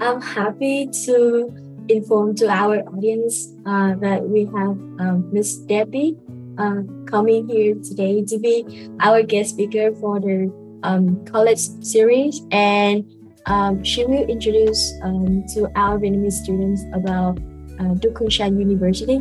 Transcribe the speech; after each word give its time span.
I'm 0.00 0.20
happy 0.20 0.88
to 1.06 1.52
inform 1.88 2.34
to 2.36 2.48
our 2.48 2.80
audience 2.88 3.52
uh, 3.66 3.94
that 3.96 4.22
we 4.22 4.44
have 4.46 4.78
um, 5.00 5.28
Miss 5.32 5.56
Debbie 5.56 6.16
uh, 6.58 6.82
coming 7.06 7.48
here 7.48 7.74
today 7.76 8.24
to 8.24 8.38
be 8.38 8.90
our 9.00 9.22
guest 9.22 9.50
speaker 9.50 9.94
for 9.96 10.20
the 10.20 10.52
um, 10.82 11.24
college 11.26 11.60
series, 11.80 12.42
and 12.50 13.04
um, 13.46 13.82
she 13.84 14.04
will 14.04 14.24
introduce 14.24 14.92
um, 15.02 15.44
to 15.54 15.68
our 15.76 15.98
Vietnamese 15.98 16.42
students 16.42 16.82
about 16.92 17.38
uh, 17.80 17.94
Duke 17.94 18.14
Kunshan 18.14 18.58
University. 18.58 19.20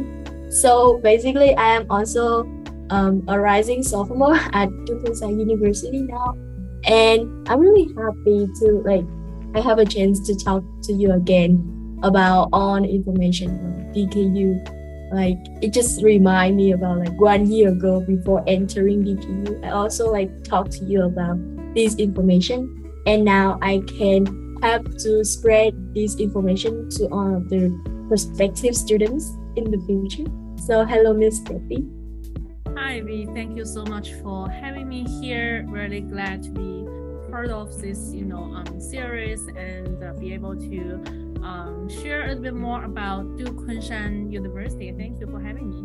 So 0.50 0.98
basically, 1.00 1.56
I 1.56 1.76
am 1.76 1.86
also 1.90 2.44
um, 2.90 3.24
a 3.28 3.40
rising 3.40 3.84
sophomore 3.84 4.36
at 4.54 4.70
Duke 4.86 5.04
Kunshan 5.04 5.40
University 5.40 6.02
now, 6.02 6.38
and 6.86 7.48
I'm 7.50 7.60
really 7.60 7.88
happy 7.96 8.48
to 8.62 8.84
like 8.86 9.06
I 9.54 9.62
have 9.62 9.80
a 9.80 9.86
chance 9.86 10.20
to 10.28 10.36
talk 10.36 10.64
to 10.84 10.94
you 10.94 11.12
again 11.14 12.00
about 12.04 12.50
all 12.54 12.84
information 12.84 13.50
on 13.50 13.94
DKU 13.94 14.82
like 15.12 15.38
it 15.62 15.74
just 15.74 16.02
remind 16.02 16.56
me 16.56 16.72
about 16.72 17.00
like 17.00 17.20
one 17.20 17.52
year 17.52 17.70
ago 17.70 18.00
before 18.00 18.44
entering 18.48 19.04
DKU. 19.04 19.66
I 19.66 19.72
also 19.72 20.10
like 20.10 20.44
talk 20.46 20.70
to 20.70 20.86
you 20.86 21.04
about 21.04 21.38
this 21.76 21.96
information 21.96 22.94
and 23.06 23.26
now 23.26 23.60
I 23.62 23.82
can 23.88 24.58
help 24.62 24.86
to 25.00 25.26
spread 25.26 25.74
this 25.94 26.16
information 26.18 26.90
to 26.92 27.08
all 27.10 27.36
of 27.36 27.50
the 27.50 27.70
prospective 28.08 28.76
students 28.76 29.30
in 29.58 29.70
the 29.70 29.84
future. 29.86 30.32
So 30.66 30.86
hello 30.86 31.14
Miss 31.14 31.40
Debbie. 31.40 31.86
Hi 32.78 33.02
V, 33.02 33.28
thank 33.34 33.58
you 33.58 33.66
so 33.66 33.84
much 33.84 34.14
for 34.24 34.50
having 34.50 34.88
me 34.88 35.04
here. 35.20 35.66
Really 35.68 36.02
glad 36.02 36.42
to 36.44 36.52
be 36.52 36.88
part 37.32 37.50
of 37.50 37.82
this, 37.82 38.14
you 38.14 38.26
know, 38.26 38.44
um, 38.44 38.80
series 38.80 39.48
and 39.48 40.04
uh, 40.04 40.14
be 40.20 40.34
able 40.34 40.56
to 40.56 41.02
um, 41.42 41.88
share 41.90 42.26
a 42.26 42.28
little 42.28 42.44
bit 42.44 42.54
more 42.54 42.84
about 42.84 43.38
Duke 43.38 43.56
Kunshan 43.66 44.32
University. 44.32 44.92
Thank 44.92 45.20
you 45.20 45.28
for 45.28 45.40
having 45.40 45.72
me. 45.72 45.82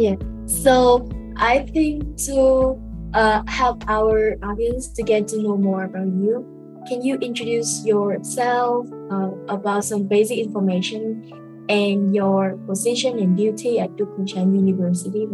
Yeah. 0.00 0.16
So 0.46 1.08
I 1.36 1.66
think 1.74 2.16
to 2.26 2.80
uh, 3.12 3.42
help 3.48 3.84
our 3.88 4.36
audience 4.42 4.88
to 4.94 5.02
get 5.02 5.26
to 5.28 5.42
know 5.42 5.56
more 5.56 5.84
about 5.84 6.06
you, 6.06 6.46
can 6.88 7.02
you 7.02 7.16
introduce 7.16 7.84
yourself 7.84 8.86
uh, 9.10 9.30
about 9.48 9.84
some 9.84 10.06
basic 10.06 10.38
information 10.38 11.26
and 11.68 12.14
your 12.14 12.56
position 12.66 13.18
and 13.18 13.36
duty 13.36 13.80
at 13.80 13.96
Duke 13.96 14.16
Kunshan 14.16 14.54
University? 14.54 15.26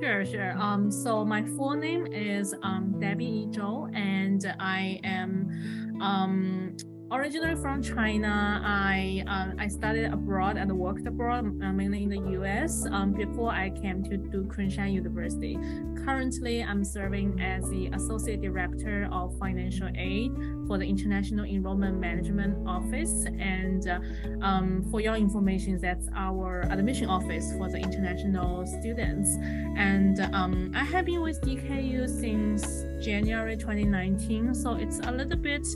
Sure, 0.00 0.24
sure. 0.24 0.52
Um, 0.58 0.90
so 0.92 1.24
my 1.24 1.42
full 1.42 1.74
name 1.74 2.06
is 2.06 2.54
um, 2.62 2.94
Debbie 3.00 3.48
Zhou, 3.50 3.92
and 3.96 4.54
I 4.60 5.00
am 5.02 5.98
um, 6.00 6.76
originally 7.10 7.56
from 7.56 7.82
China. 7.82 8.60
I 8.64 9.24
uh, 9.26 9.62
I 9.62 9.68
studied 9.68 10.06
abroad 10.06 10.56
and 10.56 10.70
worked 10.72 11.06
abroad, 11.06 11.46
uh, 11.62 11.72
mainly 11.72 12.02
in 12.02 12.10
the 12.10 12.20
U.S. 12.32 12.86
Um, 12.90 13.12
before 13.12 13.50
I 13.50 13.70
came 13.70 14.02
to 14.04 14.16
Duke 14.16 14.54
Kunshan 14.54 14.92
University. 14.92 15.58
Currently, 16.04 16.62
I'm 16.62 16.84
serving 16.84 17.40
as 17.40 17.68
the 17.70 17.88
associate 17.88 18.42
director 18.42 19.08
of 19.12 19.38
financial 19.38 19.88
aid 19.96 20.32
for 20.66 20.78
the 20.78 20.84
International 20.84 21.44
Enrollment 21.44 21.98
Management 21.98 22.66
Office. 22.68 23.24
And 23.38 23.88
uh, 23.88 24.00
um, 24.42 24.84
for 24.90 25.00
your 25.00 25.14
information, 25.14 25.78
that's 25.80 26.08
our 26.14 26.62
admission 26.70 27.08
office 27.08 27.52
for 27.56 27.70
the 27.70 27.78
international 27.78 28.66
students. 28.66 29.36
And 29.76 30.20
um, 30.34 30.72
I 30.74 30.84
have 30.84 31.06
been 31.06 31.22
with 31.22 31.40
DKU 31.40 32.08
since 32.08 32.84
January 33.04 33.56
2019, 33.56 34.54
so 34.54 34.74
it's 34.74 34.98
a 35.00 35.10
little 35.10 35.38
bit 35.38 35.66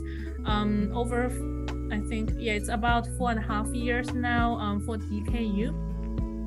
um, 0.45 0.91
over, 0.93 1.25
I 1.91 1.99
think, 2.01 2.31
yeah, 2.37 2.53
it's 2.53 2.69
about 2.69 3.07
four 3.17 3.31
and 3.31 3.39
a 3.39 3.43
half 3.43 3.67
years 3.67 4.13
now 4.13 4.55
um, 4.55 4.81
for 4.85 4.97
DKU. 4.97 5.82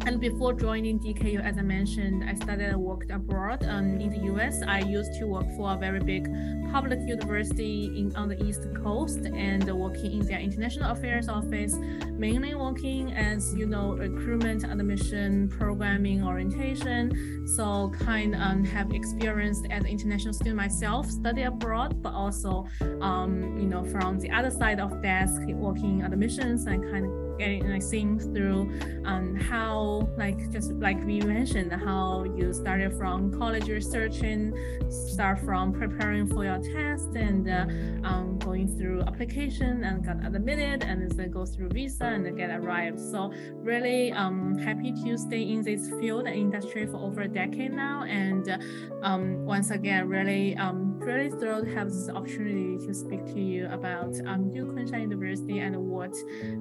And 0.07 0.21
before 0.21 0.53
joining 0.53 1.01
DKU, 1.01 1.45
as 1.45 1.59
I 1.59 1.63
mentioned, 1.63 2.23
I 2.31 2.35
studied 2.35 2.67
and 2.67 2.81
worked 2.81 3.11
abroad 3.11 3.65
um, 3.65 4.01
in 4.01 4.09
the 4.11 4.33
US. 4.33 4.63
I 4.63 4.79
used 4.79 5.15
to 5.15 5.27
work 5.27 5.47
for 5.57 5.75
a 5.75 5.77
very 5.77 5.99
big 5.99 6.33
public 6.71 7.01
university 7.01 7.87
in, 7.99 8.15
on 8.15 8.29
the 8.29 8.41
East 8.41 8.69
Coast 8.85 9.19
and 9.27 9.65
working 9.65 10.13
in 10.13 10.25
their 10.25 10.39
international 10.39 10.93
affairs 10.93 11.29
office, 11.29 11.75
mainly 12.13 12.55
working 12.55 13.15
as, 13.15 13.53
you 13.57 13.67
know, 13.67 13.97
recruitment, 13.97 14.63
admission, 14.63 15.49
programming, 15.49 16.23
orientation. 16.23 17.45
So 17.57 17.93
kind 17.99 18.37
of 18.37 18.41
um, 18.41 18.65
have 18.65 18.93
experienced 18.93 19.67
as 19.73 19.83
an 19.83 19.89
international 19.89 20.35
student 20.35 20.57
myself, 20.57 21.11
study 21.11 21.43
abroad, 21.43 22.01
but 22.01 22.13
also, 22.13 22.65
um, 23.01 23.59
you 23.59 23.67
know, 23.67 23.83
from 23.83 24.21
the 24.21 24.31
other 24.31 24.53
side 24.53 24.79
of 24.79 25.03
desk, 25.03 25.43
working 25.49 26.03
admissions 26.05 26.67
and 26.67 26.85
kind 26.93 27.07
of 27.07 27.26
getting 27.39 27.69
like 27.71 27.83
seeing 27.83 28.19
through 28.19 28.71
um, 29.05 29.35
how 29.35 30.09
like 30.17 30.51
just 30.51 30.73
like 30.73 31.03
we 31.05 31.21
mentioned 31.21 31.73
how 31.73 32.25
you 32.37 32.53
started 32.53 32.97
from 32.97 33.33
college 33.39 33.69
researching 33.69 34.55
start 34.91 35.39
from 35.41 35.73
preparing 35.73 36.27
for 36.27 36.45
your 36.45 36.59
test 36.59 37.15
and 37.15 37.49
uh, 37.49 37.67
um, 38.07 38.39
going 38.39 38.69
through 38.77 39.03
application 39.03 39.85
and 39.85 40.05
got 40.05 40.17
admitted 40.25 40.83
and 40.85 41.11
then 41.13 41.31
go 41.31 41.45
through 41.45 41.69
visa 41.71 42.05
and 42.05 42.37
get 42.37 42.51
arrived. 42.51 43.01
So 43.01 43.33
really 43.55 44.13
um, 44.13 44.59
happy 44.59 44.93
to 45.05 45.19
stay 45.19 45.43
in 45.43 45.63
this 45.63 45.89
field 46.01 46.27
and 46.27 46.37
industry 46.37 46.87
for 46.87 46.99
over 46.99 47.23
a 47.23 47.29
decade 47.29 47.73
now. 47.73 48.05
And 48.05 48.49
uh, 48.49 48.59
um, 49.03 49.45
once 49.45 49.71
again 49.71 50.09
really 50.09 50.57
um, 50.57 50.86
really 51.07 51.31
thrilled 51.31 51.65
to 51.65 51.75
have 51.75 51.89
this 51.89 52.09
opportunity 52.09 52.85
to 52.85 52.93
speak 52.93 53.25
to 53.27 53.41
you 53.41 53.67
about 53.67 54.13
um, 54.27 54.51
Kunshan 54.51 55.01
University 55.03 55.61
and 55.61 55.77
what 55.77 56.13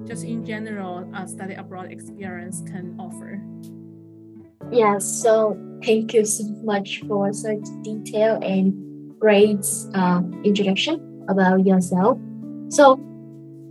just 0.06 0.24
in 0.24 0.46
general 0.46 1.10
uh, 1.14 1.26
study 1.26 1.54
abroad 1.54 1.90
experience 1.90 2.62
can 2.66 2.96
offer. 2.98 3.42
Yeah, 4.70 4.98
so 4.98 5.58
thank 5.84 6.14
you 6.14 6.24
so 6.24 6.44
much 6.62 7.02
for 7.08 7.32
such 7.32 7.60
detailed 7.82 8.44
and 8.44 9.18
great 9.18 9.66
uh, 9.94 10.22
introduction 10.44 11.24
about 11.28 11.66
yourself. 11.66 12.18
So 12.68 13.00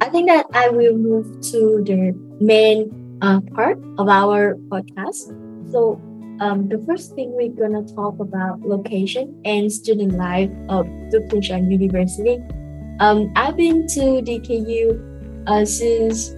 I 0.02 0.09
think 0.09 0.28
that 0.28 0.46
I 0.53 0.69
will 0.69 0.97
move 0.97 1.42
to 1.52 1.84
the 1.84 2.12
main 2.40 2.92
uh, 3.22 3.40
part 3.56 3.80
of 3.97 4.09
our 4.09 4.56
podcast. 4.68 5.31
So 5.72 6.02
um, 6.40 6.68
the 6.68 6.84
first 6.85 7.16
thing 7.16 7.31
we're 7.34 7.50
gonna 7.50 7.84
talk 7.96 8.19
about 8.19 8.62
location 8.62 9.40
and 9.46 9.72
student 9.72 10.13
life 10.13 10.51
of 10.69 10.85
Duke 11.09 11.28
Kunshan 11.29 11.72
University. 11.72 12.41
Um, 13.00 13.31
I've 13.35 13.57
been 13.57 13.88
to 13.88 14.22
DKU 14.22 15.45
uh, 15.47 15.66
since 15.66 16.29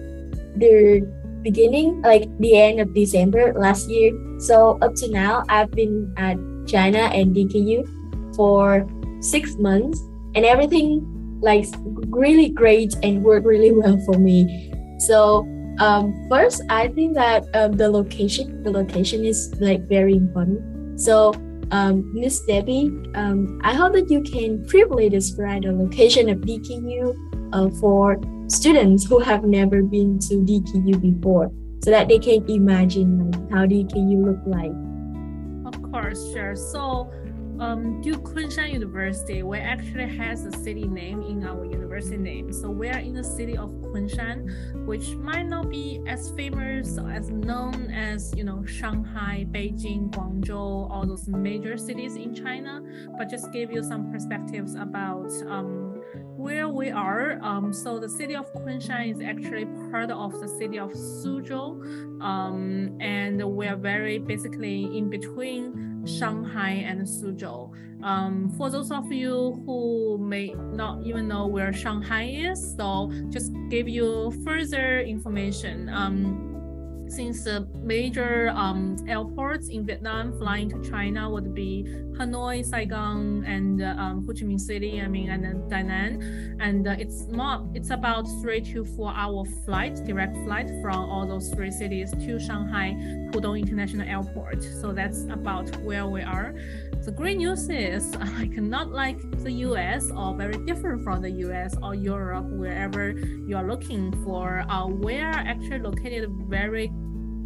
the 0.56 1.06
beginning, 1.42 2.02
like 2.02 2.26
the 2.38 2.56
end 2.56 2.80
of 2.80 2.94
December 2.94 3.52
last 3.54 3.88
year. 3.88 4.12
So 4.40 4.78
up 4.82 4.94
to 4.96 5.10
now, 5.10 5.44
I've 5.48 5.70
been 5.70 6.12
at 6.16 6.36
China 6.66 7.10
and 7.14 7.34
DKU 7.34 8.34
for 8.34 8.86
six 9.20 9.56
months, 9.56 10.00
and 10.34 10.44
everything 10.44 11.02
like 11.40 11.66
really 12.10 12.48
great 12.48 12.94
and 13.02 13.22
worked 13.22 13.46
really 13.46 13.72
well 13.72 13.98
for 14.06 14.18
me. 14.18 14.72
So 14.98 15.46
um, 15.78 16.26
first, 16.28 16.62
I 16.68 16.88
think 16.88 17.14
that 17.14 17.46
um, 17.54 17.72
the 17.72 17.88
location, 17.88 18.62
the 18.62 18.70
location 18.70 19.24
is 19.24 19.54
like 19.60 19.88
very 19.88 20.14
important. 20.14 21.00
So 21.00 21.34
um, 21.70 22.10
Miss 22.14 22.40
Debbie, 22.40 22.90
um, 23.14 23.60
I 23.62 23.74
hope 23.74 23.92
that 23.92 24.10
you 24.10 24.22
can 24.22 24.64
briefly 24.66 25.08
describe 25.08 25.62
the 25.62 25.72
location 25.72 26.28
of 26.28 26.38
DKU 26.38 27.14
uh, 27.52 27.70
for 27.80 28.20
students 28.48 29.04
who 29.06 29.18
have 29.18 29.44
never 29.44 29.82
been 29.82 30.18
to 30.20 30.34
DKU 30.34 31.00
before 31.00 31.52
so 31.84 31.90
that 31.90 32.08
they 32.08 32.18
can 32.18 32.48
imagine 32.50 33.30
like, 33.30 33.50
how 33.50 33.66
DKU 33.66 34.24
look 34.24 34.40
like. 34.46 34.72
Of 35.72 35.92
course, 35.92 36.32
sure. 36.32 36.56
So 36.56 37.10
um, 37.60 38.00
Duke 38.00 38.24
Kunshan 38.24 38.72
University, 38.72 39.42
we 39.42 39.58
actually 39.58 40.06
has 40.16 40.44
a 40.44 40.52
city 40.52 40.86
name 40.86 41.22
in 41.22 41.44
our 41.44 41.64
university 41.64 42.16
name. 42.16 42.52
So 42.52 42.70
we 42.70 42.88
are 42.88 42.98
in 42.98 43.14
the 43.14 43.24
city 43.24 43.56
of 43.56 43.70
Kunshan, 43.70 44.86
which 44.86 45.10
might 45.16 45.46
not 45.46 45.68
be 45.68 46.00
as 46.06 46.30
famous 46.30 46.98
as 46.98 47.30
known 47.30 47.90
as 47.90 48.32
you 48.36 48.44
know 48.44 48.64
Shanghai, 48.64 49.46
Beijing, 49.50 50.10
Guangzhou, 50.10 50.90
all 50.90 51.06
those 51.06 51.26
major 51.28 51.76
cities 51.76 52.16
in 52.16 52.34
China, 52.34 52.82
but 53.16 53.28
just 53.28 53.52
give 53.52 53.72
you 53.72 53.82
some 53.82 54.12
perspectives 54.12 54.74
about 54.74 55.30
um, 55.48 56.00
where 56.36 56.68
we 56.68 56.90
are, 56.90 57.38
um, 57.42 57.72
so 57.72 57.98
the 57.98 58.08
city 58.08 58.36
of 58.36 58.46
Kunshan 58.54 59.10
is 59.10 59.20
actually 59.20 59.66
part 59.90 60.10
of 60.10 60.40
the 60.40 60.46
city 60.46 60.78
of 60.78 60.92
Suzhou, 60.92 62.22
um, 62.22 62.96
and 63.00 63.42
we're 63.42 63.76
very 63.76 64.18
basically 64.18 64.84
in 64.96 65.10
between 65.10 65.87
Shanghai 66.08 66.84
and 66.86 67.02
Suzhou. 67.02 67.70
Um, 68.02 68.50
for 68.56 68.70
those 68.70 68.90
of 68.90 69.10
you 69.12 69.62
who 69.66 70.18
may 70.18 70.54
not 70.54 71.04
even 71.04 71.28
know 71.28 71.46
where 71.46 71.72
Shanghai 71.72 72.24
is, 72.24 72.74
so 72.76 73.12
just 73.28 73.52
give 73.70 73.88
you 73.88 74.32
further 74.44 75.00
information. 75.00 75.88
Um, 75.88 76.47
since 77.10 77.44
the 77.44 77.66
major 77.82 78.50
um, 78.54 78.96
airports 79.08 79.68
in 79.68 79.86
Vietnam 79.86 80.36
flying 80.38 80.68
to 80.70 80.90
China 80.90 81.30
would 81.30 81.54
be 81.54 81.84
Hanoi, 82.18 82.64
Saigon, 82.64 83.44
and 83.44 83.82
uh, 83.82 83.94
um, 83.96 84.26
Ho 84.26 84.32
Chi 84.32 84.44
Minh 84.44 84.60
City. 84.60 85.00
I 85.00 85.08
mean, 85.08 85.30
and 85.30 85.44
then 85.44 85.68
Da 85.68 85.82
Nang, 85.82 86.22
and 86.60 86.86
uh, 86.88 86.96
it's 86.98 87.26
not. 87.26 87.66
It's 87.74 87.90
about 87.90 88.26
three 88.42 88.60
to 88.72 88.84
four 88.84 89.12
hour 89.14 89.44
flight, 89.64 89.94
direct 90.04 90.36
flight 90.44 90.68
from 90.82 91.08
all 91.08 91.26
those 91.26 91.50
three 91.50 91.70
cities 91.70 92.10
to 92.10 92.38
Shanghai 92.40 92.96
Pudong 93.30 93.60
International 93.60 94.06
Airport. 94.08 94.62
So 94.62 94.92
that's 94.92 95.24
about 95.24 95.68
where 95.82 96.06
we 96.06 96.22
are. 96.22 96.54
The 97.04 97.12
great 97.12 97.38
news 97.38 97.70
is, 97.70 98.14
like 98.38 98.50
not 98.50 98.90
like 98.90 99.18
the 99.42 99.52
US 99.68 100.10
or 100.10 100.34
very 100.34 100.58
different 100.66 101.04
from 101.04 101.22
the 101.22 101.30
US 101.46 101.74
or 101.82 101.94
Europe, 101.94 102.46
wherever 102.50 103.12
you 103.12 103.56
are 103.56 103.66
looking 103.66 104.12
for, 104.24 104.64
uh, 104.68 104.86
we 104.86 105.16
are 105.18 105.40
actually 105.52 105.78
located 105.78 106.30
very 106.48 106.92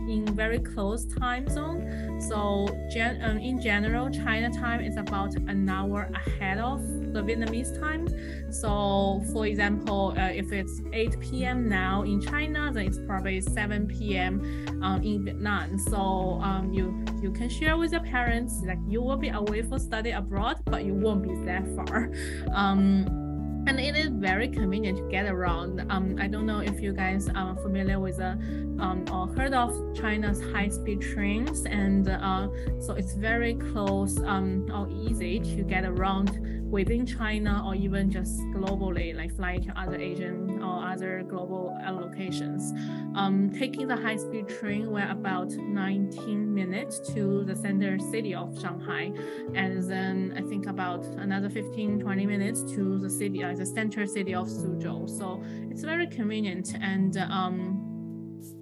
in 0.09 0.27
very 0.27 0.59
close 0.59 1.05
time 1.05 1.49
zone. 1.49 2.21
So 2.21 2.69
gen- 2.93 3.21
um, 3.23 3.39
in 3.39 3.61
general, 3.61 4.11
China 4.11 4.51
time 4.51 4.81
is 4.81 4.97
about 4.97 5.35
an 5.35 5.69
hour 5.69 6.11
ahead 6.15 6.59
of 6.59 6.81
the 7.13 7.23
Vietnamese 7.23 7.79
time. 7.79 8.09
So 8.53 9.23
for 9.33 9.47
example, 9.47 10.15
uh, 10.17 10.29
if 10.29 10.53
it's 10.53 10.81
8 10.93 11.21
p.m. 11.21 11.69
now 11.69 12.03
in 12.03 12.21
China, 12.21 12.71
then 12.73 12.87
it's 12.87 12.99
probably 13.07 13.41
7 13.41 13.87
p.m. 13.87 14.41
Um, 14.83 15.03
in 15.03 15.25
Vietnam. 15.25 15.79
So 15.79 16.41
um, 16.43 16.73
you 16.73 17.05
you 17.23 17.31
can 17.33 17.49
share 17.49 17.77
with 17.77 17.93
your 17.93 18.03
parents 18.03 18.63
like 18.67 18.79
you 18.89 19.03
will 19.03 19.17
be 19.17 19.29
away 19.29 19.63
for 19.63 19.79
study 19.79 20.11
abroad, 20.11 20.59
but 20.65 20.85
you 20.85 20.95
won't 20.95 21.23
be 21.23 21.35
that 21.47 21.67
far. 21.77 22.11
And 23.65 23.79
it 23.79 23.95
is 23.97 24.09
very 24.09 24.49
convenient 24.49 24.99
to 24.99 25.09
get 25.09 25.27
around. 25.27 25.87
Um, 25.89 26.17
I 26.21 26.27
don't 26.27 26.47
know 26.47 26.59
if 26.59 26.81
you 26.81 26.93
guys 26.93 27.29
are 27.29 27.55
familiar 27.57 28.01
with 28.01 28.21
uh, 28.21 28.35
um, 28.81 29.05
or 29.11 29.29
heard 29.29 29.55
of 29.55 29.73
China's 29.95 30.43
high-speed 30.53 31.01
trains, 31.01 31.65
and 31.67 32.09
uh, 32.09 32.49
so 32.81 32.95
it's 32.95 33.15
very 33.15 33.55
close 33.55 34.19
um, 34.25 34.67
or 34.75 34.89
easy 34.91 35.39
to 35.39 35.63
get 35.63 35.85
around 35.85 36.71
within 36.71 37.07
China 37.07 37.63
or 37.65 37.77
even 37.77 38.11
just 38.11 38.41
globally, 38.55 39.15
like 39.15 39.35
flying 39.37 39.63
to 39.63 39.79
other 39.79 39.97
Asian 39.97 40.42
or 40.63 40.85
other 40.85 41.23
global 41.23 41.77
locations. 41.91 42.73
Um, 43.15 43.51
taking 43.51 43.89
the 43.89 43.97
high-speed 43.97 44.49
train, 44.49 44.91
we're 44.91 45.11
about 45.11 45.51
19 45.51 46.55
minutes 46.55 46.99
to 47.15 47.45
the 47.45 47.55
center 47.55 47.99
city 47.99 48.35
of 48.35 48.59
Shanghai, 48.61 49.13
and 49.55 49.83
then 49.89 50.35
I 50.37 50.43
think 50.43 50.67
about 50.67 51.05
another 51.05 51.51
15, 51.51 52.01
20 52.01 52.27
minutes 52.27 52.63
to 52.75 52.99
the 52.99 53.11
city, 53.11 53.43
uh, 53.43 53.55
the 53.55 53.67
center 53.67 54.07
city 54.07 54.35
of 54.35 54.47
Suzhou. 54.47 55.09
So 55.09 55.43
it's 55.71 55.83
very 55.83 56.07
convenient 56.07 56.75
and 56.81 57.17
um, 57.19 57.93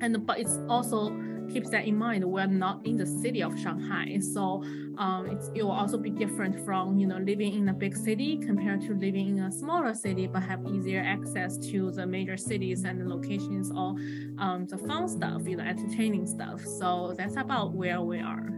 and 0.01 0.27
but 0.27 0.39
it's 0.39 0.59
also 0.69 1.11
keeps 1.53 1.71
that 1.71 1.85
in 1.87 1.97
mind. 1.97 2.25
We're 2.25 2.47
not 2.47 2.87
in 2.87 2.97
the 2.97 3.07
city 3.07 3.43
of 3.43 3.59
shanghai 3.59 4.19
so 4.21 4.63
um, 4.99 5.39
it 5.55 5.63
will 5.63 5.73
also 5.73 5.97
be 5.97 6.11
different 6.11 6.65
from 6.65 6.99
you 6.99 7.07
know 7.07 7.19
living 7.19 7.55
in 7.55 7.69
a 7.69 7.73
big 7.73 7.97
city 7.97 8.37
compared 8.37 8.81
to 8.83 8.95
living 8.95 9.39
in 9.39 9.45
a 9.45 9.53
smaller 9.53 9.95
city 9.95 10.27
but 10.27 10.43
have 10.43 10.65
easier 10.67 11.01
access 11.01 11.57
to 11.57 11.91
the 11.93 12.07
major 12.07 12.37
cities 12.37 12.85
and 12.85 13.01
the 13.01 13.09
locations 13.09 13.71
or 13.71 13.97
um, 14.39 14.67
the 14.69 14.79
fun 14.79 15.09
stuff 15.09 15.43
you 15.47 15.57
know 15.57 15.65
entertaining 15.65 16.27
stuff. 16.27 16.61
So 16.61 17.15
that's 17.17 17.37
about 17.37 17.73
where 17.73 18.01
we 18.01 18.21
are. 18.21 18.49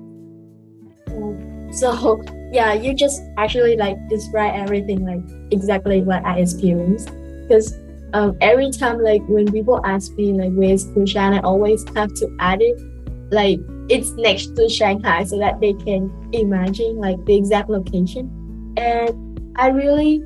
So 1.72 2.22
yeah 2.52 2.72
you 2.74 2.94
just 2.94 3.22
actually 3.38 3.76
like 3.76 3.96
describe 4.08 4.54
everything 4.54 5.06
like 5.06 5.52
exactly 5.52 6.02
what 6.02 6.24
i 6.24 6.38
experienced. 6.38 7.10
Because 7.42 7.74
um, 8.14 8.36
every 8.40 8.70
time 8.70 9.02
like 9.02 9.22
when 9.28 9.50
people 9.50 9.80
ask 9.84 10.12
me 10.14 10.32
like 10.32 10.52
where's 10.52 10.86
Kunshan, 10.88 11.38
I 11.38 11.40
always 11.40 11.84
have 11.94 12.12
to 12.14 12.36
add 12.40 12.60
it 12.60 12.80
like 13.30 13.58
it's 13.88 14.10
next 14.12 14.54
to 14.56 14.68
Shanghai 14.68 15.24
so 15.24 15.38
that 15.38 15.60
they 15.60 15.72
can 15.72 16.12
imagine 16.32 16.98
like 16.98 17.24
the 17.24 17.34
exact 17.34 17.70
location. 17.70 18.30
And 18.76 19.52
I 19.56 19.68
really 19.68 20.22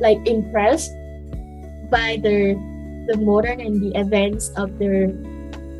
like 0.00 0.18
impressed 0.26 0.90
by 1.90 2.18
the 2.22 2.54
the 3.08 3.16
modern 3.18 3.60
and 3.60 3.80
the 3.80 3.98
advance 3.98 4.50
of 4.56 4.78
the 4.78 5.14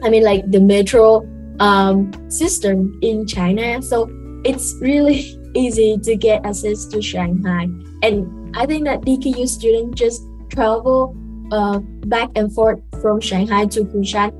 I 0.02 0.10
mean 0.10 0.22
like 0.22 0.50
the 0.50 0.60
metro 0.60 1.26
um, 1.58 2.12
system 2.30 2.98
in 3.02 3.26
China. 3.26 3.82
So 3.82 4.08
it's 4.44 4.74
really 4.80 5.36
easy 5.54 5.98
to 5.98 6.16
get 6.16 6.46
access 6.46 6.86
to 6.86 7.02
Shanghai. 7.02 7.68
And 8.02 8.56
I 8.56 8.64
think 8.64 8.84
that 8.84 9.00
DKU 9.02 9.48
students 9.48 9.98
just 9.98 10.22
travel 10.50 11.16
uh, 11.52 11.78
back 12.06 12.30
and 12.34 12.52
forth 12.52 12.80
from 13.00 13.20
Shanghai 13.20 13.66
to 13.66 13.84
Kunshan 13.84 14.32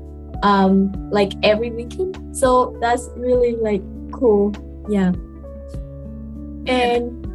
um, 0.43 0.91
like 1.09 1.33
every 1.43 1.71
weekend. 1.71 2.35
So 2.35 2.77
that's 2.81 3.09
really 3.15 3.55
like 3.55 3.81
cool. 4.11 4.53
Yeah. 4.89 5.11
And 6.67 7.25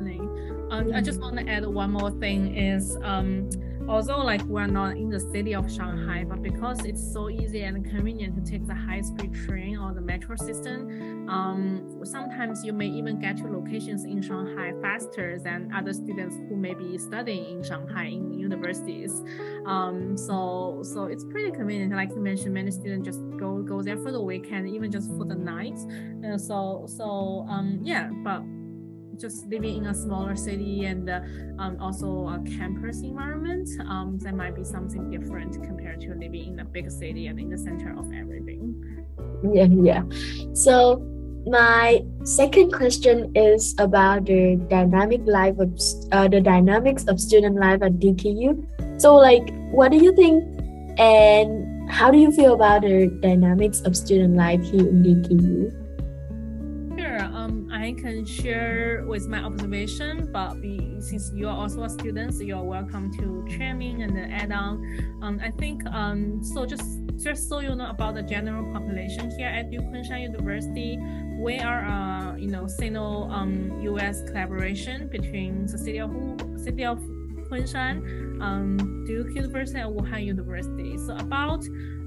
um, 0.71 0.93
I 0.93 1.01
just 1.01 1.21
want 1.21 1.39
to 1.39 1.49
add 1.49 1.65
one 1.67 1.93
more 1.93 2.11
thing 2.11 2.57
is 2.57 2.97
um, 3.03 3.49
although 3.89 4.19
like 4.19 4.43
we're 4.43 4.67
not 4.67 4.97
in 4.97 5.09
the 5.09 5.21
city 5.21 5.55
of 5.55 5.71
Shanghai, 5.71 6.25
but 6.25 6.43
because 6.43 6.85
it's 6.85 7.13
so 7.13 7.29
easy 7.29 7.63
and 7.63 7.85
convenient 7.85 8.35
to 8.37 8.51
take 8.51 8.67
the 8.67 8.75
high-speed 8.75 9.35
train 9.47 9.77
or 9.79 9.93
the 9.93 10.01
metro 10.01 10.37
system, 10.37 11.29
um, 11.29 12.01
sometimes 12.05 12.65
you 12.65 12.73
may 12.73 12.87
even 12.87 13.21
get 13.21 13.37
to 13.39 13.45
locations 13.45 14.05
in 14.05 14.23
Shanghai 14.23 14.73
faster 14.81 15.39
than 15.39 15.73
other 15.75 15.93
students 15.93 16.37
who 16.49 16.57
may 16.57 16.75
be 16.75 16.97
studying 16.99 17.59
in 17.59 17.63
Shanghai 17.63 18.05
in 18.05 18.33
universities. 18.33 19.23
Um, 19.67 20.17
so 20.17 20.81
so 20.83 21.05
it's 21.05 21.25
pretty 21.25 21.51
convenient. 21.51 21.93
Like 21.93 22.11
you 22.11 22.21
mentioned, 22.21 22.55
many 22.55 22.71
students 22.71 23.07
just 23.07 23.21
go 23.39 23.63
go 23.63 23.83
there 23.83 23.99
for 23.99 24.13
the 24.13 24.21
weekend, 24.21 24.69
even 24.69 24.91
just 24.91 25.09
for 25.17 25.25
the 25.25 25.35
night. 25.35 25.79
And 26.23 26.41
so 26.41 26.87
so 26.87 27.47
um, 27.49 27.81
yeah, 27.83 28.11
but 28.23 28.43
just 29.19 29.47
living 29.47 29.77
in 29.79 29.87
a 29.87 29.95
smaller 29.95 30.37
city 30.37 30.85
and 30.85 31.09
uh, 31.09 31.21
um, 31.59 31.77
also 31.81 32.29
a 32.29 32.39
campus 32.57 33.03
environment, 33.03 33.69
um, 33.89 34.19
that 34.23 34.35
might 34.35 34.55
be 34.55 34.65
something 34.65 35.11
different 35.11 35.63
compared 35.63 36.01
to 36.03 36.15
living 36.15 36.55
in 36.55 36.61
a 36.61 36.65
big 36.65 36.91
city 36.91 37.27
and 37.27 37.39
in 37.39 37.49
the 37.49 37.59
center 37.59 37.91
of 37.99 38.13
everything. 38.13 38.75
Yeah, 39.53 39.67
yeah. 39.71 40.03
So 40.55 41.03
my 41.47 42.03
second 42.25 42.73
question 42.73 43.33
is 43.35 43.75
about 43.79 44.25
the 44.25 44.57
dynamic 44.69 45.21
life 45.27 45.59
of 45.59 45.79
uh, 46.13 46.29
the 46.29 46.41
dynamics 46.41 47.05
of 47.05 47.21
student 47.21 47.57
life 47.57 47.83
at 47.83 47.99
DKU. 48.01 49.01
So, 49.01 49.15
like, 49.17 49.53
what 49.71 49.93
do 49.93 49.99
you 49.99 50.15
think, 50.15 50.43
and 50.99 51.91
how 51.91 52.11
do 52.11 52.19
you 52.19 52.33
feel 52.33 52.55
about 52.55 52.83
the 52.83 53.09
dynamics 53.21 53.81
of 53.83 53.97
student 53.97 54.37
life 54.37 54.63
here 54.65 54.89
in 54.89 55.03
DKU? 55.03 55.84
I 57.73 57.95
can 57.99 58.25
share 58.25 59.05
with 59.07 59.29
my 59.29 59.39
observation, 59.39 60.31
but 60.33 60.55
since 61.01 61.31
you 61.35 61.49
are 61.49 61.57
also 61.57 61.83
a 61.85 61.91
student, 61.91 62.35
so 62.35 62.43
you 62.43 62.57
are 62.57 62.65
welcome 62.65 63.13
to 63.19 63.45
chime 63.57 63.83
in 63.83 64.03
and 64.03 64.33
add 64.33 64.53
on. 64.53 65.19
Um, 65.23 65.41
I 65.43 65.51
think 65.51 65.85
um, 65.87 66.43
so. 66.43 66.67
Just 66.67 67.01
just 67.23 67.49
so 67.49 67.61
you 67.61 67.75
know 67.75 67.89
about 67.89 68.15
the 68.15 68.23
general 68.23 68.71
population 68.73 69.31
here 69.31 69.49
at 69.49 69.71
Kunshan 69.71 70.23
University, 70.23 70.99
we 71.39 71.59
are 71.59 71.85
uh, 71.85 72.37
you 72.37 72.49
know 72.49 72.67
Sino 72.67 73.31
um, 73.31 73.81
U.S. 73.83 74.23
collaboration 74.23 75.09
between 75.09 75.67
the 75.67 75.79
city 75.79 75.99
of 76.01 76.11
city 76.57 76.85
of 76.85 76.99
Kunshan, 77.49 78.41
um, 78.41 79.05
Duke 79.07 79.35
University 79.35 79.81
and 79.81 79.95
Wuhan 79.95 80.25
University. 80.25 80.97
So 80.99 81.17
about 81.17 81.65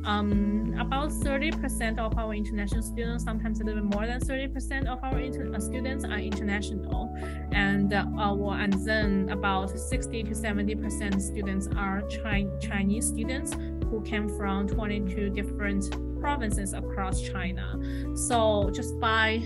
um, 0.08 0.74
about 0.80 1.10
30% 1.10 2.00
of 2.00 2.18
our 2.18 2.34
international 2.34 2.82
students, 2.82 3.26
sometimes 3.26 3.60
a 3.60 3.66
little 3.66 3.82
bit 3.82 3.94
more 3.94 4.08
than 4.08 4.22
30% 4.22 4.88
of 4.88 5.04
our 5.04 5.20
inter- 5.20 5.54
uh, 5.54 5.60
students 5.60 6.06
are 6.06 6.20
international. 6.20 7.14
And 7.52 7.94
uh, 7.94 8.06
our, 8.18 8.54
and 8.58 8.74
then 8.86 9.30
about 9.30 9.78
60 9.78 10.24
to 10.24 10.32
70% 10.32 11.22
students 11.22 11.68
are 11.76 12.04
Chi- 12.24 12.48
Chinese 12.62 13.08
students 13.08 13.54
who 13.90 14.02
came 14.04 14.30
from 14.30 14.68
22 14.68 15.30
different 15.32 15.84
provinces 16.22 16.74
across 16.74 17.22
China. 17.22 17.78
So 18.16 18.72
just 18.74 18.98
by 19.00 19.44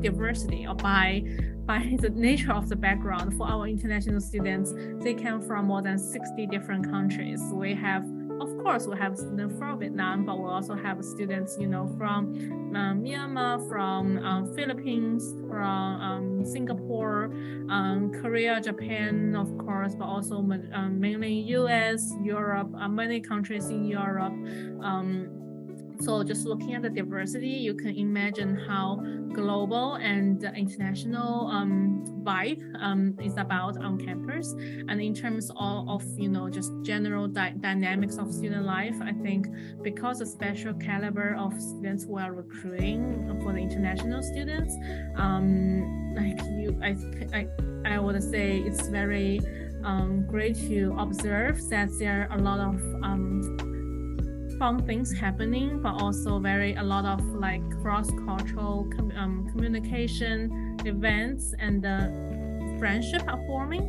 diversity 0.00 0.66
or 0.66 0.74
by 0.74 1.24
by 1.66 1.96
the 2.00 2.10
nature 2.10 2.52
of 2.52 2.68
the 2.68 2.76
background 2.76 3.36
for 3.36 3.46
our 3.46 3.66
international 3.66 4.20
students, 4.20 4.72
they 5.02 5.14
came 5.14 5.40
from 5.40 5.66
more 5.66 5.82
than 5.82 5.98
60 5.98 6.46
different 6.46 6.90
countries. 6.90 7.40
We 7.52 7.74
have 7.74 8.04
of 8.40 8.58
course, 8.58 8.86
we 8.86 8.96
have 8.98 9.16
students 9.16 9.56
from 9.58 9.78
Vietnam, 9.78 10.26
but 10.26 10.38
we 10.38 10.44
also 10.44 10.74
have 10.74 11.02
students, 11.04 11.56
you 11.58 11.68
know, 11.68 11.86
from 11.96 12.34
um, 12.74 13.02
Myanmar, 13.02 13.66
from 13.68 14.18
um, 14.18 14.54
Philippines, 14.54 15.34
from 15.48 16.00
um, 16.00 16.44
Singapore, 16.44 17.26
um, 17.70 18.10
Korea, 18.20 18.60
Japan, 18.60 19.36
of 19.36 19.56
course, 19.58 19.94
but 19.94 20.06
also 20.06 20.42
mainly 20.42 21.32
U.S., 21.32 22.12
Europe, 22.22 22.70
uh, 22.76 22.88
many 22.88 23.20
countries 23.20 23.70
in 23.70 23.84
Europe. 23.84 24.34
So 26.00 26.22
just 26.22 26.46
looking 26.46 26.74
at 26.74 26.82
the 26.82 26.90
diversity, 26.90 27.48
you 27.48 27.74
can 27.74 27.96
imagine 27.96 28.56
how 28.56 29.00
global 29.32 29.94
and 29.94 30.42
international 30.56 31.48
um, 31.48 32.04
vibe 32.22 32.62
um, 32.80 33.16
is 33.20 33.36
about 33.36 33.76
on 33.78 33.98
campus. 33.98 34.52
And 34.88 35.00
in 35.00 35.14
terms 35.14 35.50
of, 35.50 35.88
of 35.88 36.04
you 36.18 36.28
know 36.28 36.48
just 36.48 36.72
general 36.82 37.28
di- 37.28 37.54
dynamics 37.60 38.16
of 38.18 38.32
student 38.32 38.64
life, 38.64 38.96
I 39.02 39.12
think 39.12 39.48
because 39.82 40.18
the 40.18 40.26
special 40.26 40.74
caliber 40.74 41.36
of 41.36 41.60
students 41.60 42.06
we 42.06 42.20
are 42.22 42.32
recruiting 42.32 43.38
for 43.42 43.52
the 43.52 43.58
international 43.58 44.22
students, 44.22 44.74
um, 45.16 46.14
like 46.14 46.38
you, 46.58 46.78
I, 46.82 46.96
I, 47.36 47.94
I 47.94 47.98
would 47.98 48.22
say 48.22 48.58
it's 48.58 48.88
very 48.88 49.40
um, 49.84 50.26
great 50.26 50.56
to 50.68 50.94
observe 50.98 51.68
that 51.68 51.90
there 51.98 52.28
are 52.30 52.38
a 52.38 52.40
lot 52.40 52.58
of 52.58 52.76
um, 53.02 53.73
fun 54.64 54.82
things 54.86 55.12
happening, 55.12 55.82
but 55.82 55.92
also 56.00 56.38
very 56.38 56.74
a 56.76 56.82
lot 56.82 57.04
of 57.04 57.20
like 57.34 57.60
cross-cultural 57.82 58.88
com- 58.96 59.12
um, 59.14 59.46
communication 59.52 60.78
events 60.86 61.52
and 61.58 61.82
the 61.82 61.98
friendship 62.78 63.22
are 63.28 63.44
forming 63.46 63.84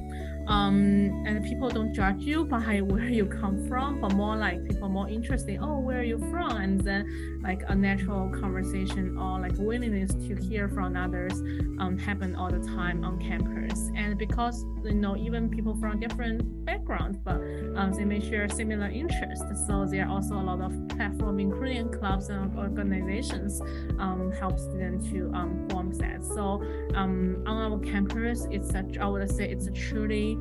um, 0.48 1.24
and 1.26 1.44
people 1.44 1.70
don't 1.70 1.94
judge 1.94 2.22
you 2.22 2.46
by 2.46 2.82
where 2.82 3.10
you 3.10 3.26
come 3.26 3.68
from, 3.68 4.02
but 4.02 4.14
more 4.14 4.36
like 4.36 4.68
people 4.68 4.90
more 4.90 5.10
interested. 5.10 5.60
Oh, 5.62 5.80
where 5.80 6.00
are 6.00 6.04
you 6.04 6.20
from? 6.32 6.58
And 6.58 6.80
then 6.82 7.40
like 7.44 7.62
a 7.68 7.76
natural 7.76 8.30
conversation 8.30 9.18
or 9.18 9.40
like 9.40 9.54
willingness 9.58 10.14
to 10.28 10.36
hear 10.36 10.68
from 10.70 10.96
others 10.96 11.34
um, 11.80 11.98
happen 11.98 12.36
all 12.36 12.50
the 12.50 12.66
time 12.68 13.04
on 13.04 13.20
campus. 13.20 13.92
And 13.96 14.18
because 14.18 14.66
you 14.84 14.94
know 14.94 15.18
even 15.18 15.50
people 15.50 15.76
from 15.76 16.00
different 16.00 16.66
backgrounds, 16.66 17.18
but 17.24 17.36
um, 17.76 17.94
they 17.96 18.06
may 18.06 18.20
share 18.20 18.48
similar 18.50 18.88
interests, 18.88 19.46
so 19.68 19.86
there 19.86 20.06
are 20.06 20.10
also 20.10 20.36
a 20.36 20.42
lot 20.42 20.62
of 20.62 20.88
platform, 20.90 21.40
including 21.40 21.92
clubs 21.92 22.30
and 22.30 22.58
organizations, 22.58 23.62
um, 24.00 24.32
help 24.40 24.60
students 24.60 25.10
to 25.10 25.32
um, 25.34 25.68
form 25.70 25.92
that. 25.94 26.24
So 26.24 26.64
um, 26.96 27.44
on 27.46 27.72
our 27.72 27.80
campus, 27.80 28.48
it's 28.52 28.74
a 28.74 28.86
I 29.00 29.08
would 29.08 29.30
say 29.32 29.50
it's 29.50 29.68
a 29.68 29.72
truly 29.72 30.35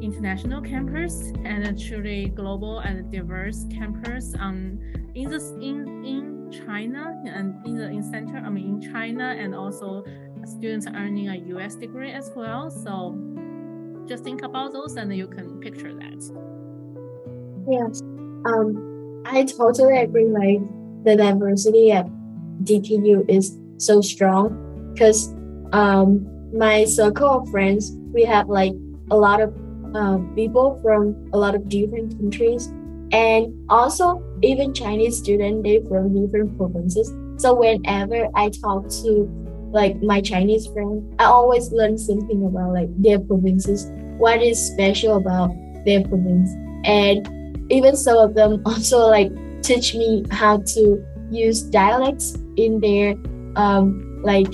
international 0.00 0.62
campus 0.62 1.32
and 1.44 1.64
a 1.66 1.72
truly 1.72 2.28
global 2.28 2.80
and 2.80 3.10
diverse 3.10 3.66
campus 3.70 4.34
um, 4.38 4.78
in 5.14 5.30
the 5.30 5.40
in 5.60 6.04
in 6.04 6.64
China 6.66 7.14
and 7.24 7.64
in 7.66 7.76
the 7.76 7.88
in 7.88 8.02
center 8.02 8.38
I 8.38 8.50
mean 8.50 8.82
in 8.82 8.92
China 8.92 9.36
and 9.38 9.54
also 9.54 10.04
students 10.44 10.86
earning 10.86 11.28
a 11.28 11.36
US 11.56 11.74
degree 11.74 12.12
as 12.12 12.30
well. 12.34 12.70
So 12.70 13.16
just 14.06 14.24
think 14.24 14.42
about 14.42 14.72
those 14.72 14.96
and 14.96 15.14
you 15.14 15.26
can 15.26 15.60
picture 15.60 15.94
that. 15.94 16.20
Yes. 17.68 18.00
Um 18.46 19.22
I 19.26 19.44
totally 19.44 19.98
agree 19.98 20.26
like 20.26 20.60
the 21.04 21.16
diversity 21.16 21.92
at 21.92 22.06
DKU 22.64 23.28
is 23.28 23.56
so 23.78 24.00
strong 24.00 24.92
because 24.92 25.32
um 25.72 26.26
my 26.52 26.84
circle 26.84 27.28
of 27.28 27.48
friends 27.50 27.92
we 28.12 28.24
have 28.24 28.48
like 28.48 28.72
a 29.10 29.16
lot 29.16 29.40
of 29.40 29.54
uh, 29.94 30.18
people 30.34 30.80
from 30.82 31.16
a 31.32 31.38
lot 31.38 31.54
of 31.54 31.68
different 31.68 32.16
countries. 32.18 32.72
And 33.12 33.52
also 33.68 34.22
even 34.42 34.72
chinese 34.72 35.18
students 35.18 35.64
they 35.64 35.80
from 35.88 36.14
different 36.14 36.56
provinces. 36.56 37.12
So 37.38 37.54
whenever 37.54 38.28
i 38.36 38.50
talk 38.50 38.88
to 39.02 39.28
like 39.72 40.00
my 40.02 40.20
chinese 40.20 40.66
friend 40.66 41.14
i 41.18 41.24
always 41.24 41.72
learn 41.72 41.96
something 41.96 42.44
about 42.44 42.72
like 42.72 42.88
their 43.02 43.18
provinces 43.18 43.90
what 44.20 44.42
is 44.42 44.64
special 44.64 45.16
about 45.16 45.50
their 45.84 46.02
province. 46.04 46.50
And 46.84 47.72
even 47.72 47.96
some 47.96 48.18
of 48.18 48.34
them 48.34 48.62
also 48.66 48.98
like 49.06 49.32
teach 49.62 49.94
me 49.94 50.24
how 50.30 50.58
to 50.58 51.04
use 51.30 51.62
dialects 51.62 52.36
in 52.56 52.80
their 52.80 53.14
um 53.56 54.22
like 54.22 54.52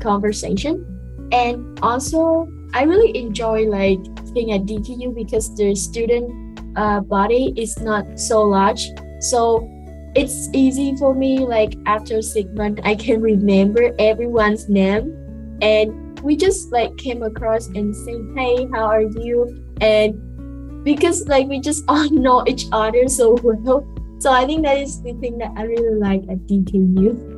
conversation. 0.00 0.86
And 1.30 1.78
also 1.82 2.48
I 2.74 2.84
really 2.84 3.16
enjoy 3.16 3.64
like 3.66 4.00
being 4.32 4.52
at 4.52 4.62
DKU 4.62 5.14
because 5.14 5.54
the 5.54 5.74
student 5.74 6.58
uh, 6.76 7.00
body 7.00 7.52
is 7.56 7.78
not 7.80 8.18
so 8.18 8.42
large. 8.42 8.88
So 9.20 9.68
it's 10.14 10.48
easy 10.52 10.94
for 10.96 11.14
me 11.14 11.38
like 11.38 11.74
after 11.86 12.20
six 12.20 12.48
months 12.54 12.82
I 12.84 12.94
can 12.94 13.22
remember 13.22 13.94
everyone's 13.98 14.68
name 14.68 15.16
and 15.62 16.20
we 16.20 16.36
just 16.36 16.70
like 16.70 16.94
came 16.98 17.22
across 17.22 17.68
and 17.68 17.96
say 17.96 18.20
hey 18.36 18.68
how 18.74 18.84
are 18.84 19.08
you 19.08 19.64
and 19.80 20.84
because 20.84 21.26
like 21.28 21.48
we 21.48 21.60
just 21.60 21.82
all 21.88 22.10
know 22.10 22.44
each 22.46 22.66
other 22.72 23.08
so 23.08 23.38
well 23.42 23.88
so 24.22 24.30
I 24.30 24.46
think 24.46 24.62
that 24.62 24.78
is 24.78 25.02
the 25.02 25.14
thing 25.14 25.36
that 25.38 25.50
I 25.56 25.64
really 25.64 25.98
like 25.98 26.22
at 26.30 26.46
DKU. 26.46 27.31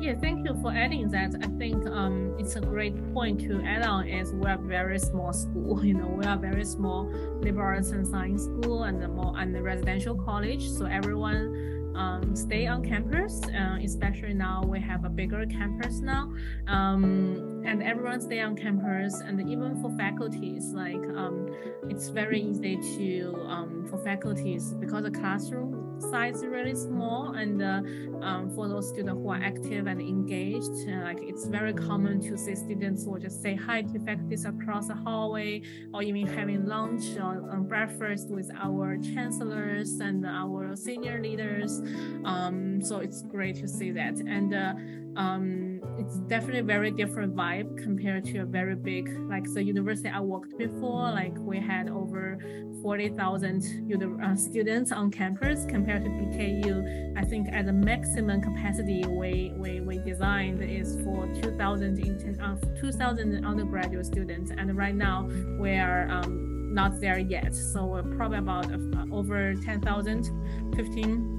Yeah, 0.00 0.14
thank 0.14 0.46
you 0.46 0.56
for 0.62 0.70
adding 0.70 1.10
that. 1.10 1.34
I 1.42 1.48
think 1.58 1.84
um, 1.88 2.36
it's 2.38 2.54
a 2.54 2.60
great 2.60 2.94
point 3.12 3.40
to 3.40 3.60
add 3.62 3.82
on 3.82 4.06
is 4.06 4.32
we're 4.32 4.54
a 4.54 4.56
very 4.56 4.98
small 4.98 5.32
school. 5.32 5.84
You 5.88 5.94
know, 5.94 6.06
we 6.06 6.24
are 6.24 6.36
very 6.36 6.64
small 6.64 7.10
liberal 7.40 7.66
arts 7.66 7.90
and 7.90 8.06
science 8.06 8.44
school 8.44 8.84
and 8.84 9.02
the 9.02 9.08
more 9.08 9.34
and 9.36 9.54
the 9.54 9.60
residential 9.60 10.14
college. 10.14 10.68
So 10.68 10.86
everyone 10.86 11.78
um, 11.96 12.36
stay 12.36 12.66
on 12.66 12.84
campus, 12.84 13.42
uh, 13.46 13.78
especially 13.82 14.34
now 14.34 14.62
we 14.64 14.80
have 14.80 15.04
a 15.04 15.08
bigger 15.08 15.44
campus 15.46 16.00
now, 16.00 16.32
um, 16.68 17.62
and 17.66 17.82
everyone 17.82 18.20
stay 18.20 18.40
on 18.40 18.54
campus. 18.54 19.20
And 19.20 19.40
even 19.50 19.82
for 19.82 19.90
faculties, 19.96 20.72
like 20.72 21.04
um, 21.16 21.48
it's 21.88 22.08
very 22.08 22.40
easy 22.40 22.76
to 22.96 23.34
um, 23.48 23.86
for 23.90 23.98
faculties 24.04 24.74
because 24.74 25.02
the 25.02 25.10
classroom 25.10 25.77
size 26.00 26.44
really 26.44 26.74
small, 26.74 27.32
and 27.32 27.62
uh, 27.62 27.82
um, 28.24 28.50
for 28.54 28.68
those 28.68 28.88
students 28.88 29.20
who 29.22 29.30
are 29.30 29.42
active 29.42 29.86
and 29.86 30.00
engaged, 30.00 30.88
uh, 30.88 31.02
like 31.04 31.18
it's 31.22 31.46
very 31.46 31.72
common 31.72 32.20
to 32.22 32.36
see 32.36 32.54
students 32.54 33.04
will 33.04 33.18
just 33.18 33.42
say 33.42 33.54
hi 33.54 33.82
to 33.82 33.98
faculties 34.00 34.44
across 34.44 34.88
the 34.88 34.94
hallway, 34.94 35.62
or 35.92 36.02
even 36.02 36.26
having 36.26 36.66
lunch 36.66 37.16
or 37.16 37.50
um, 37.50 37.64
breakfast 37.66 38.28
with 38.30 38.50
our 38.60 38.96
chancellors 38.98 40.00
and 40.00 40.24
our 40.26 40.76
senior 40.76 41.20
leaders. 41.22 41.80
Um, 42.24 42.80
so 42.82 42.98
it's 42.98 43.22
great 43.22 43.56
to 43.56 43.68
see 43.68 43.90
that. 43.92 44.16
And 44.16 44.54
uh, 44.54 44.74
um, 45.20 45.80
it's 45.98 46.18
definitely 46.28 46.60
a 46.60 46.64
very 46.64 46.90
different 46.90 47.34
vibe 47.34 47.82
compared 47.82 48.24
to 48.26 48.38
a 48.38 48.44
very 48.44 48.76
big, 48.76 49.08
like 49.28 49.44
the 49.52 49.62
university 49.62 50.08
I 50.08 50.20
worked 50.20 50.56
before, 50.56 51.10
like 51.10 51.36
we 51.38 51.58
had 51.58 51.88
over 51.88 52.38
40,000 52.82 54.20
uh, 54.22 54.36
students 54.36 54.92
on 54.92 55.10
campus 55.10 55.64
compared 55.68 56.04
to 56.04 56.10
DKU. 56.10 57.16
I 57.16 57.24
think 57.24 57.48
at 57.52 57.66
the 57.66 57.72
maximum 57.72 58.40
capacity 58.40 59.04
we, 59.06 59.52
we, 59.56 59.80
we 59.80 59.98
designed 59.98 60.62
is 60.62 60.96
for 61.04 61.26
2,000 61.42 62.40
uh, 62.40 62.56
2,000 62.80 63.44
undergraduate 63.44 64.06
students. 64.06 64.50
And 64.56 64.76
right 64.76 64.94
now 64.94 65.28
we 65.58 65.72
are 65.72 66.08
um, 66.10 66.74
not 66.74 67.00
there 67.00 67.18
yet. 67.18 67.54
So 67.54 67.86
we're 67.86 68.16
probably 68.16 68.38
about 68.38 68.66
uh, 68.72 69.14
over 69.14 69.54
10,000, 69.54 70.74
15 70.76 71.38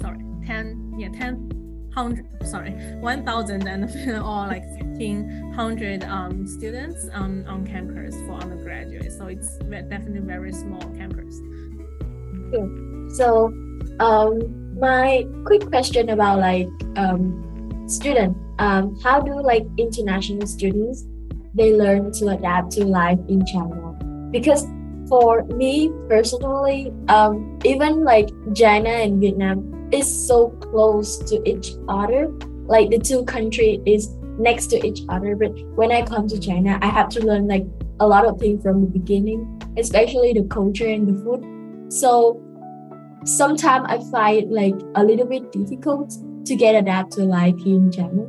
sorry, 0.00 0.20
10, 0.46 0.94
yeah, 0.98 1.08
10, 1.08 1.55
hundred, 1.96 2.26
sorry, 2.46 2.72
1,000 3.00 3.66
and 3.66 3.84
or 4.20 4.46
like 4.46 4.64
1,500 4.80 6.04
um, 6.04 6.46
students 6.46 7.08
um, 7.12 7.44
on 7.48 7.66
campus 7.66 8.14
for 8.26 8.32
undergraduate. 8.34 9.10
So 9.12 9.26
it's 9.28 9.56
definitely 9.58 10.20
very 10.20 10.52
small 10.52 10.82
campus. 10.98 11.40
So 13.16 13.46
um, 13.98 14.78
my 14.78 15.26
quick 15.46 15.66
question 15.68 16.10
about 16.10 16.38
like 16.38 16.68
um, 16.96 17.84
student, 17.88 18.36
um, 18.58 18.98
how 19.02 19.20
do 19.20 19.40
like 19.40 19.66
international 19.78 20.46
students 20.46 21.06
they 21.54 21.72
learn 21.72 22.12
to 22.12 22.28
adapt 22.28 22.72
to 22.72 22.84
life 22.84 23.18
in 23.28 23.44
China? 23.46 23.96
Because 24.30 24.66
for 25.08 25.44
me 25.44 25.90
personally, 26.08 26.92
um, 27.08 27.58
even 27.64 28.04
like 28.04 28.28
China 28.54 28.90
and 28.90 29.18
Vietnam, 29.20 29.75
is 29.92 30.26
so 30.26 30.50
close 30.50 31.18
to 31.18 31.42
each 31.48 31.72
other. 31.88 32.28
Like 32.66 32.90
the 32.90 32.98
two 32.98 33.24
country 33.24 33.80
is 33.86 34.08
next 34.38 34.66
to 34.68 34.86
each 34.86 35.02
other. 35.08 35.36
But 35.36 35.52
when 35.76 35.92
I 35.92 36.02
come 36.02 36.28
to 36.28 36.38
China, 36.38 36.78
I 36.82 36.86
have 36.86 37.08
to 37.10 37.24
learn 37.24 37.48
like 37.48 37.66
a 38.00 38.06
lot 38.06 38.26
of 38.26 38.38
things 38.38 38.62
from 38.62 38.80
the 38.80 38.86
beginning, 38.86 39.62
especially 39.78 40.32
the 40.32 40.44
culture 40.44 40.86
and 40.86 41.08
the 41.08 41.22
food. 41.22 41.92
So 41.92 42.42
sometimes 43.24 43.86
I 43.88 43.98
find 44.10 44.50
like 44.50 44.74
a 44.94 45.04
little 45.04 45.26
bit 45.26 45.52
difficult 45.52 46.12
to 46.46 46.56
get 46.56 46.74
adapted 46.74 47.18
to 47.18 47.24
life 47.24 47.56
in 47.64 47.90
China. 47.90 48.24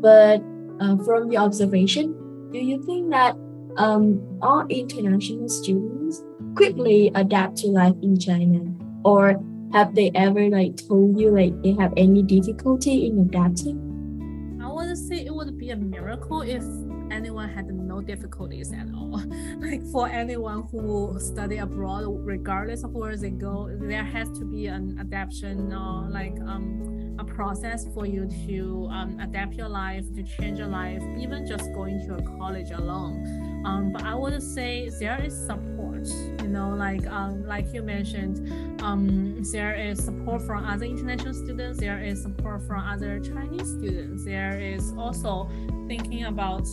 But 0.00 0.42
uh, 0.80 0.96
from 1.04 1.30
your 1.30 1.42
observation, 1.42 2.14
do 2.52 2.58
you 2.58 2.82
think 2.84 3.10
that 3.10 3.36
um, 3.76 4.20
all 4.42 4.66
international 4.68 5.48
students 5.48 6.22
quickly 6.56 7.10
adapt 7.14 7.56
to 7.58 7.68
life 7.68 7.94
in 8.02 8.18
China? 8.18 8.60
Or 9.04 9.40
have 9.74 9.92
they 9.96 10.12
ever 10.14 10.48
like 10.48 10.76
told 10.76 11.18
you 11.18 11.30
like 11.30 11.60
they 11.62 11.72
have 11.72 11.92
any 11.96 12.22
difficulty 12.22 13.08
in 13.08 13.18
adapting? 13.18 14.60
I 14.62 14.72
would 14.72 14.96
say 14.96 15.26
it 15.26 15.34
would 15.34 15.58
be 15.58 15.70
a 15.70 15.76
miracle 15.76 16.42
if 16.42 16.62
anyone 17.10 17.48
had 17.48 17.66
no 17.66 18.00
difficulties 18.00 18.72
at 18.72 18.86
all. 18.94 19.20
like 19.58 19.84
for 19.90 20.08
anyone 20.08 20.68
who 20.70 21.18
study 21.18 21.56
abroad, 21.56 22.04
regardless 22.06 22.84
of 22.84 22.92
where 22.92 23.16
they 23.16 23.30
go, 23.30 23.68
there 23.80 24.04
has 24.04 24.30
to 24.38 24.44
be 24.44 24.68
an 24.68 24.96
adaptation 25.00 25.72
or 25.72 26.08
like 26.08 26.38
um, 26.46 27.16
a 27.18 27.24
process 27.24 27.88
for 27.94 28.06
you 28.06 28.28
to 28.46 28.88
um, 28.92 29.18
adapt 29.20 29.54
your 29.54 29.68
life, 29.68 30.04
to 30.14 30.22
change 30.22 30.58
your 30.60 30.68
life, 30.68 31.02
even 31.18 31.44
just 31.44 31.72
going 31.72 31.98
to 32.06 32.14
a 32.14 32.22
college 32.38 32.70
alone. 32.70 33.62
Um, 33.66 33.92
but 33.92 34.04
I 34.04 34.14
would 34.14 34.40
say 34.40 34.88
there 35.00 35.20
is 35.20 35.34
support. 35.34 36.06
You 36.44 36.50
know, 36.50 36.74
like 36.74 37.06
um, 37.06 37.46
like 37.46 37.72
you 37.72 37.82
mentioned, 37.82 38.36
um, 38.82 39.42
there 39.50 39.74
is 39.74 40.04
support 40.04 40.42
from 40.42 40.66
other 40.66 40.84
international 40.84 41.32
students. 41.32 41.80
There 41.80 42.04
is 42.04 42.20
support 42.20 42.60
from 42.66 42.86
other 42.86 43.18
Chinese 43.18 43.70
students. 43.70 44.26
There 44.26 44.60
is 44.60 44.92
also 44.98 45.48
thinking 45.88 46.24
about 46.24 46.68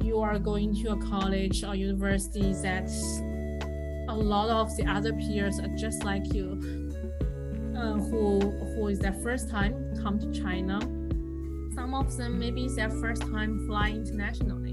you 0.00 0.20
are 0.20 0.38
going 0.38 0.76
to 0.76 0.92
a 0.92 0.96
college 1.10 1.64
or 1.64 1.74
university 1.74 2.52
that 2.62 2.88
a 4.08 4.14
lot 4.14 4.48
of 4.48 4.76
the 4.76 4.86
other 4.86 5.12
peers 5.12 5.58
are 5.58 5.74
just 5.76 6.04
like 6.04 6.32
you, 6.32 6.60
uh, 7.76 7.94
who 7.94 8.38
who 8.76 8.86
is 8.86 9.00
their 9.00 9.16
first 9.24 9.50
time 9.50 9.74
come 10.04 10.20
to 10.20 10.30
China. 10.40 10.78
Some 11.74 11.94
of 11.94 12.16
them 12.16 12.38
maybe 12.38 12.66
it's 12.66 12.76
their 12.76 12.90
first 12.90 13.22
time 13.22 13.66
fly 13.66 13.88
internationally 13.88 14.65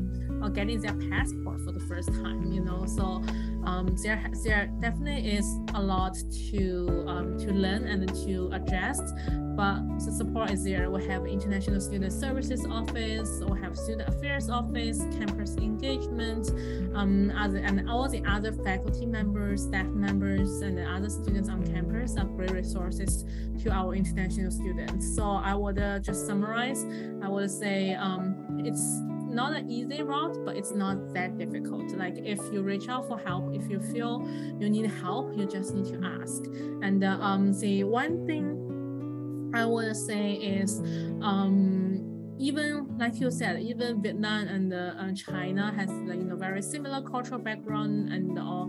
or 0.44 0.50
getting 0.50 0.82
their 0.82 0.96
passport 1.10 1.62
for 1.62 1.72
the 1.72 1.80
first 1.80 2.10
time. 2.14 2.52
You 2.52 2.62
know, 2.62 2.86
so 2.86 3.24
um, 3.66 3.96
there 4.04 4.22
there 4.44 4.72
definitely 4.80 5.32
is 5.32 5.48
a 5.74 5.82
lot 5.82 6.16
to 6.52 7.06
um, 7.08 7.38
to 7.40 7.52
learn 7.52 7.88
and 7.88 8.08
to 8.26 8.50
adjust 8.54 9.14
but 9.56 10.00
the 10.00 10.12
support 10.12 10.50
is 10.52 10.64
there. 10.64 10.90
We 10.90 11.06
have 11.06 11.26
International 11.26 11.80
Student 11.80 12.12
Services 12.12 12.66
Office, 12.66 13.42
we 13.48 13.60
have 13.62 13.78
Student 13.78 14.10
Affairs 14.10 14.50
Office, 14.50 15.00
campus 15.18 15.56
engagement, 15.58 16.50
um, 16.96 17.32
other, 17.38 17.60
and 17.60 17.88
all 17.90 18.10
the 18.10 18.24
other 18.26 18.52
faculty 18.52 19.06
members, 19.06 19.64
staff 19.64 19.86
members, 19.88 20.62
and 20.62 20.78
the 20.78 20.84
other 20.84 21.10
students 21.10 21.50
on 21.50 21.66
campus 21.68 22.18
are 22.18 22.26
great 22.26 22.52
resources 22.52 23.26
to 23.62 23.72
our 23.72 23.94
international 23.94 24.50
students. 24.50 25.16
So 25.16 25.24
I 25.24 25.54
would 25.54 25.80
uh, 25.80 26.00
just 26.00 26.26
summarize, 26.26 26.84
I 27.22 27.30
would 27.30 27.52
say 27.52 27.94
um, 27.94 28.62
it's 28.66 29.02
not 29.34 29.56
an 29.56 29.70
easy 29.70 30.02
route, 30.04 30.38
but 30.46 30.56
it's 30.56 30.72
not 30.72 31.14
that 31.14 31.38
difficult. 31.38 31.92
Like 31.92 32.18
if 32.18 32.40
you 32.52 32.62
reach 32.62 32.88
out 32.88 33.08
for 33.08 33.18
help, 33.18 33.54
if 33.54 33.70
you 33.70 33.80
feel 33.80 34.28
you 34.60 34.70
need 34.70 34.90
help, 34.90 35.38
you 35.38 35.46
just 35.46 35.74
need 35.74 35.86
to 35.86 36.00
ask. 36.06 36.44
And 36.82 37.04
uh, 37.04 37.18
um, 37.20 37.54
the 37.60 37.84
one 37.84 38.26
thing 38.26 39.52
I 39.54 39.66
would 39.66 39.96
say 39.96 40.34
is 40.34 40.80
um, 41.22 42.04
even 42.40 42.98
like 42.98 43.20
you 43.20 43.30
said, 43.32 43.62
even 43.62 44.02
Vietnam 44.02 44.48
and 44.48 44.74
uh, 44.74 45.14
China 45.14 45.74
has 45.76 45.90
you 45.90 46.26
know 46.26 46.36
very 46.36 46.62
similar 46.62 47.02
cultural 47.02 47.40
background 47.40 48.12
and 48.12 48.38
all, 48.40 48.64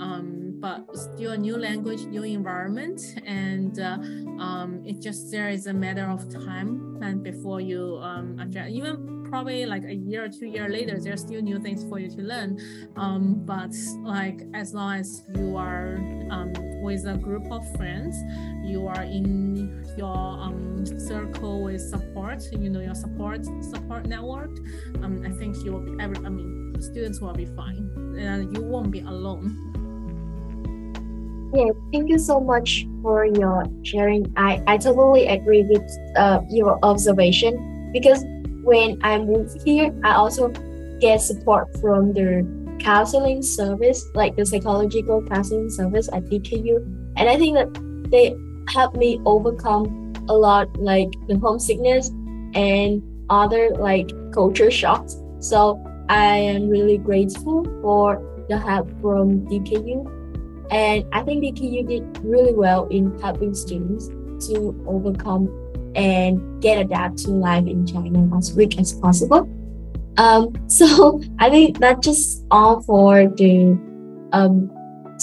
um, 0.00 0.56
but 0.58 0.84
still 0.96 1.32
a 1.32 1.38
new 1.38 1.56
language, 1.56 2.02
new 2.06 2.22
environment, 2.22 3.00
and 3.26 3.78
uh, 3.78 3.98
um, 4.42 4.82
it 4.86 5.00
just 5.00 5.30
there 5.30 5.50
is 5.50 5.66
a 5.66 5.72
matter 5.72 6.06
of 6.06 6.28
time 6.32 6.98
and 7.02 7.22
before 7.22 7.60
you 7.60 7.98
um. 8.02 8.36
Even 8.68 9.19
probably 9.30 9.64
like 9.64 9.84
a 9.84 9.94
year 9.94 10.24
or 10.24 10.28
two 10.28 10.46
year 10.46 10.68
later, 10.68 10.98
there's 11.00 11.20
still 11.20 11.40
new 11.40 11.58
things 11.60 11.84
for 11.88 11.98
you 11.98 12.10
to 12.10 12.20
learn. 12.20 12.58
Um, 12.96 13.42
but 13.46 13.72
like 14.02 14.42
as 14.54 14.74
long 14.74 14.98
as 14.98 15.22
you 15.34 15.56
are 15.56 15.96
um, 16.30 16.52
with 16.82 17.06
a 17.06 17.16
group 17.16 17.50
of 17.50 17.64
friends, 17.76 18.16
you 18.68 18.86
are 18.88 19.04
in 19.04 19.84
your 19.96 20.16
um, 20.16 20.84
circle 20.98 21.62
with 21.62 21.80
support, 21.80 22.42
you 22.52 22.68
know 22.68 22.80
your 22.80 22.94
support 22.94 23.44
support 23.62 24.06
network. 24.06 24.50
Um, 25.02 25.22
I 25.24 25.30
think 25.38 25.56
you 25.64 25.72
will 25.72 25.80
be. 25.80 26.02
Every, 26.02 26.16
I 26.18 26.28
mean, 26.28 26.76
students 26.80 27.20
will 27.20 27.32
be 27.32 27.46
fine, 27.46 27.88
and 28.18 28.54
you 28.56 28.64
won't 28.64 28.90
be 28.90 29.00
alone. 29.00 29.70
Yeah, 31.52 31.70
thank 31.92 32.08
you 32.08 32.18
so 32.18 32.38
much 32.38 32.86
for 33.02 33.24
your 33.24 33.64
sharing. 33.82 34.32
I, 34.36 34.62
I 34.68 34.76
totally 34.78 35.26
agree 35.26 35.64
with 35.64 35.82
uh, 36.16 36.40
your 36.48 36.78
observation 36.84 37.90
because 37.92 38.24
when 38.62 38.98
I 39.02 39.18
moved 39.18 39.62
here, 39.64 39.94
I 40.04 40.14
also 40.14 40.48
get 41.00 41.20
support 41.20 41.74
from 41.80 42.12
the 42.12 42.46
counseling 42.78 43.42
service, 43.42 44.04
like 44.14 44.36
the 44.36 44.44
psychological 44.44 45.22
counseling 45.26 45.70
service 45.70 46.08
at 46.12 46.24
DKU. 46.24 46.76
And 47.16 47.28
I 47.28 47.36
think 47.36 47.56
that 47.56 48.10
they 48.10 48.34
helped 48.68 48.96
me 48.96 49.20
overcome 49.24 50.12
a 50.28 50.34
lot 50.34 50.74
like 50.78 51.10
the 51.28 51.38
homesickness 51.38 52.08
and 52.54 53.02
other 53.28 53.70
like 53.70 54.10
culture 54.32 54.70
shocks. 54.70 55.16
So 55.40 55.82
I 56.08 56.36
am 56.36 56.68
really 56.68 56.98
grateful 56.98 57.64
for 57.82 58.20
the 58.48 58.58
help 58.58 58.90
from 59.00 59.46
DKU. 59.46 60.16
And 60.70 61.04
I 61.12 61.22
think 61.22 61.42
DKU 61.42 61.88
did 61.88 62.24
really 62.24 62.54
well 62.54 62.86
in 62.88 63.18
helping 63.20 63.54
students 63.54 64.08
to 64.48 64.74
overcome 64.86 65.48
and 65.94 66.62
get 66.62 66.78
adapted 66.78 67.26
to 67.26 67.30
life 67.32 67.66
in 67.66 67.86
China 67.86 68.28
as 68.36 68.52
quick 68.52 68.78
as 68.78 68.92
possible. 68.92 69.48
Um, 70.16 70.52
so 70.68 71.20
I 71.38 71.50
think 71.50 71.78
that's 71.78 72.06
just 72.06 72.44
all 72.50 72.82
for 72.82 73.28
the 73.28 73.78
um, 74.32 74.70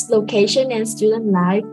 location 0.10 0.71
and 0.71 0.88
student 0.88 1.32
life 1.32 1.63